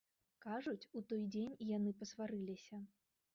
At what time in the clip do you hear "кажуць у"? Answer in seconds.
0.45-1.03